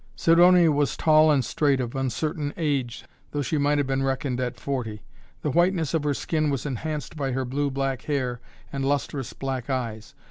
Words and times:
Sidonia 0.15 0.71
was 0.71 0.97
tall 0.97 1.29
and 1.29 1.45
straight, 1.45 1.79
of 1.79 1.95
uncertain 1.95 2.55
age, 2.57 3.05
though 3.29 3.43
she 3.43 3.59
might 3.59 3.77
have 3.77 3.85
been 3.85 4.01
reckoned 4.01 4.39
at 4.39 4.59
forty. 4.59 5.03
The 5.43 5.51
whiteness 5.51 5.93
of 5.93 6.05
her 6.05 6.15
skin 6.15 6.49
was 6.49 6.65
enhanced 6.65 7.15
by 7.15 7.33
her 7.33 7.45
blue 7.45 7.69
black 7.69 8.01
hair 8.05 8.41
and 8.73 8.83
lustrous 8.83 9.33
black 9.33 9.69
eyes. 9.69 10.15